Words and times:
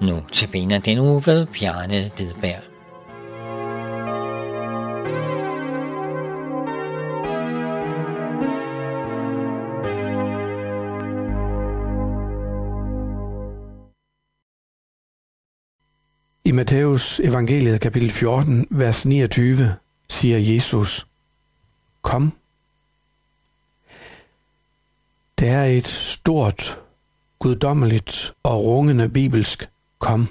Notabene 0.00 0.78
den 0.78 0.98
uge 0.98 1.22
ved 1.26 1.46
Bjarne 1.46 2.10
Hvidberg. 2.16 2.62
I 16.44 16.52
Matthæus 16.52 17.20
evangeliet 17.20 17.80
kapitel 17.80 18.10
14, 18.10 18.66
vers 18.70 19.06
29, 19.06 19.76
siger 20.08 20.38
Jesus, 20.38 21.06
Kom. 22.02 22.32
Det 25.38 25.48
er 25.48 25.64
et 25.64 25.88
stort, 25.88 26.80
guddommeligt 27.38 28.34
og 28.42 28.64
rungende 28.64 29.08
bibelsk 29.08 29.68
kom. 30.00 30.28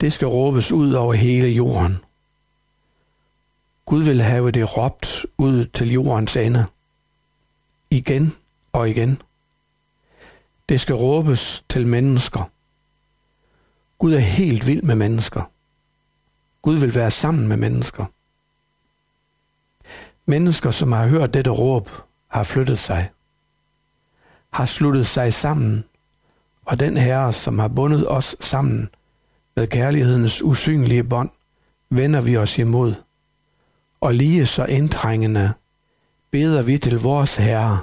Det 0.00 0.12
skal 0.12 0.28
råbes 0.28 0.72
ud 0.72 0.92
over 0.92 1.14
hele 1.14 1.48
jorden. 1.48 1.98
Gud 3.84 4.02
vil 4.02 4.22
have 4.22 4.50
det 4.50 4.76
råbt 4.76 5.26
ud 5.38 5.64
til 5.64 5.92
jordens 5.92 6.36
ende. 6.36 6.66
Igen 7.90 8.34
og 8.72 8.90
igen. 8.90 9.22
Det 10.68 10.80
skal 10.80 10.94
råbes 10.94 11.64
til 11.68 11.86
mennesker. 11.86 12.50
Gud 13.98 14.14
er 14.14 14.18
helt 14.18 14.66
vild 14.66 14.82
med 14.82 14.94
mennesker. 14.94 15.42
Gud 16.62 16.76
vil 16.76 16.94
være 16.94 17.10
sammen 17.10 17.48
med 17.48 17.56
mennesker. 17.56 18.04
Mennesker, 20.26 20.70
som 20.70 20.92
har 20.92 21.06
hørt 21.06 21.34
dette 21.34 21.50
råb, 21.50 21.90
har 22.28 22.42
flyttet 22.42 22.78
sig, 22.78 23.10
har 24.52 24.66
sluttet 24.66 25.06
sig 25.06 25.34
sammen, 25.34 25.84
og 26.66 26.80
den 26.80 26.96
Herre, 26.96 27.32
som 27.32 27.58
har 27.58 27.68
bundet 27.68 28.10
os 28.10 28.36
sammen 28.40 28.88
med 29.56 29.66
kærlighedens 29.66 30.42
usynlige 30.42 31.04
bånd, 31.04 31.30
vender 31.90 32.20
vi 32.20 32.36
os 32.36 32.58
imod, 32.58 32.94
og 34.00 34.14
lige 34.14 34.46
så 34.46 34.64
indtrængende 34.64 35.52
beder 36.30 36.62
vi 36.62 36.78
til 36.78 37.00
vores 37.00 37.36
Herre, 37.36 37.80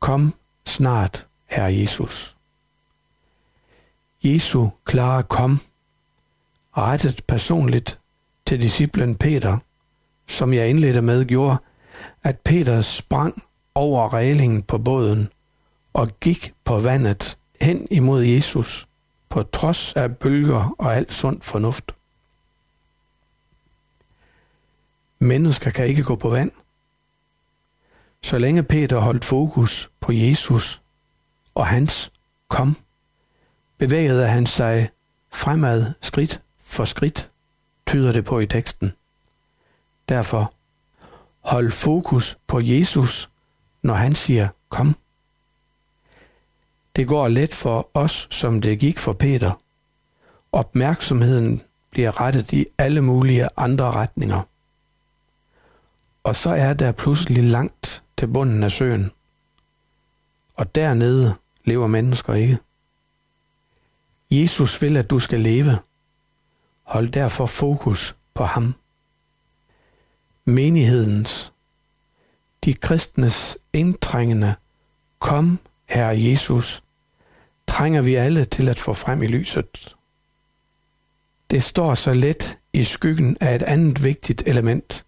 kom 0.00 0.34
snart, 0.66 1.26
Herre 1.46 1.74
Jesus. 1.74 2.36
Jesu 4.24 4.68
klare 4.84 5.22
kom, 5.22 5.60
rettet 6.76 7.22
personligt 7.28 7.98
til 8.46 8.62
disciplen 8.62 9.16
Peter, 9.16 9.58
som 10.28 10.54
jeg 10.54 10.68
indledte 10.68 11.02
med, 11.02 11.24
gjorde, 11.24 11.56
at 12.22 12.38
Peter 12.38 12.82
sprang 12.82 13.42
over 13.74 14.12
reglingen 14.12 14.62
på 14.62 14.78
båden 14.78 15.28
og 15.92 16.20
gik 16.20 16.54
på 16.64 16.78
vandet 16.78 17.38
hen 17.62 17.86
imod 17.90 18.22
Jesus, 18.22 18.88
på 19.28 19.42
trods 19.42 19.92
af 19.92 20.16
bølger 20.16 20.74
og 20.78 20.96
alt 20.96 21.12
sund 21.12 21.42
fornuft. 21.42 21.94
Mennesker 25.18 25.70
kan 25.70 25.86
ikke 25.86 26.02
gå 26.02 26.16
på 26.16 26.28
vand. 26.28 26.50
Så 28.22 28.38
længe 28.38 28.62
Peter 28.62 28.98
holdt 28.98 29.24
fokus 29.24 29.90
på 30.00 30.12
Jesus 30.12 30.80
og 31.54 31.66
hans 31.66 32.12
kom, 32.48 32.76
bevægede 33.78 34.28
han 34.28 34.46
sig 34.46 34.90
fremad 35.32 35.92
skridt 36.00 36.40
for 36.58 36.84
skridt, 36.84 37.30
tyder 37.86 38.12
det 38.12 38.24
på 38.24 38.40
i 38.40 38.46
teksten. 38.46 38.92
Derfor, 40.08 40.54
hold 41.40 41.70
fokus 41.70 42.38
på 42.46 42.60
Jesus, 42.60 43.30
når 43.82 43.94
han 43.94 44.14
siger 44.14 44.48
kom. 44.68 44.96
Det 46.96 47.08
går 47.08 47.28
let 47.28 47.54
for 47.54 47.88
os, 47.94 48.28
som 48.30 48.60
det 48.60 48.78
gik 48.78 48.98
for 48.98 49.12
Peter. 49.12 49.52
Opmærksomheden 50.52 51.62
bliver 51.90 52.20
rettet 52.20 52.52
i 52.52 52.66
alle 52.78 53.00
mulige 53.00 53.48
andre 53.56 53.92
retninger. 53.92 54.42
Og 56.24 56.36
så 56.36 56.50
er 56.50 56.72
der 56.74 56.92
pludselig 56.92 57.44
langt 57.44 58.02
til 58.18 58.26
bunden 58.26 58.62
af 58.62 58.72
søen. 58.72 59.10
Og 60.54 60.74
dernede 60.74 61.34
lever 61.64 61.86
mennesker 61.86 62.34
ikke. 62.34 62.58
Jesus 64.30 64.82
vil, 64.82 64.96
at 64.96 65.10
du 65.10 65.18
skal 65.18 65.40
leve. 65.40 65.78
Hold 66.82 67.08
derfor 67.08 67.46
fokus 67.46 68.16
på 68.34 68.44
ham. 68.44 68.74
Menighedens, 70.44 71.52
de 72.64 72.74
kristnes 72.74 73.58
indtrængende, 73.72 74.54
kom, 75.18 75.58
Herre 75.92 76.22
Jesus, 76.22 76.82
trænger 77.68 78.02
vi 78.02 78.14
alle 78.14 78.44
til 78.44 78.68
at 78.68 78.78
få 78.78 78.92
frem 78.92 79.22
i 79.22 79.26
lyset. 79.26 79.96
Det 81.50 81.62
står 81.62 81.94
så 81.94 82.14
let 82.14 82.58
i 82.72 82.84
skyggen 82.84 83.36
af 83.40 83.54
et 83.54 83.62
andet 83.62 84.04
vigtigt 84.04 84.42
element, 84.46 85.04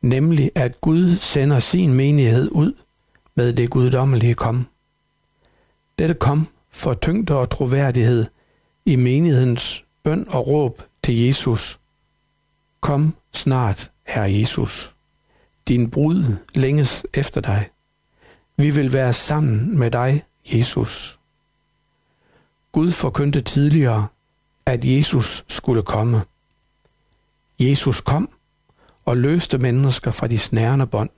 nemlig 0.00 0.50
at 0.54 0.80
Gud 0.80 1.16
sender 1.16 1.58
sin 1.58 1.94
menighed 1.94 2.48
ud 2.52 2.72
med 3.34 3.52
det 3.52 3.70
guddommelige 3.70 4.34
kom. 4.34 4.66
Dette 5.98 6.14
kom 6.14 6.48
for 6.70 6.94
tyngde 6.94 7.38
og 7.38 7.50
troværdighed 7.50 8.26
i 8.86 8.96
menighedens 8.96 9.84
bøn 10.02 10.26
og 10.30 10.46
råb 10.46 10.82
til 11.02 11.26
Jesus. 11.26 11.80
Kom 12.80 13.14
snart, 13.32 13.90
Herre 14.06 14.32
Jesus. 14.32 14.94
Din 15.68 15.90
brud 15.90 16.36
længes 16.54 17.04
efter 17.14 17.40
dig. 17.40 17.71
Vi 18.56 18.70
vil 18.70 18.92
være 18.92 19.12
sammen 19.12 19.78
med 19.78 19.90
dig, 19.90 20.24
Jesus. 20.44 21.18
Gud 22.72 22.92
forkyndte 22.92 23.40
tidligere, 23.40 24.08
at 24.66 24.84
Jesus 24.84 25.44
skulle 25.48 25.82
komme. 25.82 26.22
Jesus 27.58 28.00
kom 28.00 28.30
og 29.04 29.16
løste 29.16 29.58
mennesker 29.58 30.10
fra 30.10 30.26
de 30.26 30.38
snærende 30.38 30.86
bånd. 30.86 31.10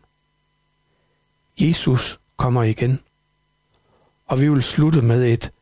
Jesus 1.60 2.20
kommer 2.36 2.62
igen, 2.62 3.00
og 4.26 4.40
vi 4.40 4.48
vil 4.48 4.62
slutte 4.62 5.00
med 5.00 5.32
et 5.32 5.52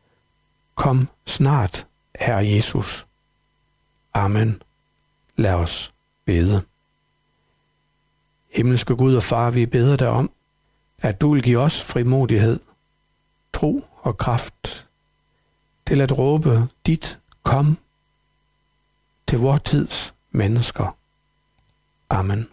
Kom 0.75 1.07
snart, 1.25 1.87
Herre 2.19 2.47
Jesus. 2.47 3.07
Amen. 4.13 4.61
Lad 5.35 5.53
os 5.53 5.93
bede. 6.25 6.61
Himmelske 8.53 8.95
Gud 8.95 9.15
og 9.15 9.23
Far, 9.23 9.51
vi 9.51 9.65
beder 9.65 9.97
dig 9.97 10.09
om, 10.09 10.31
at 11.03 11.21
du 11.21 11.33
vil 11.33 11.43
give 11.43 11.59
os 11.59 11.81
frimodighed, 11.81 12.59
tro 13.53 13.85
og 14.01 14.17
kraft 14.17 14.87
til 15.87 16.01
at 16.01 16.17
råbe 16.17 16.67
dit 16.85 17.19
kom 17.43 17.77
til 19.27 19.39
vor 19.39 19.57
tids 19.57 20.13
mennesker. 20.31 20.97
Amen. 22.09 22.52